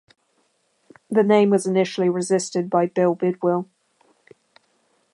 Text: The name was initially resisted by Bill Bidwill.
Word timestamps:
The 1.11 1.21
name 1.21 1.51
was 1.51 1.67
initially 1.67 2.09
resisted 2.09 2.71
by 2.71 2.87
Bill 2.87 3.13
Bidwill. 3.15 3.67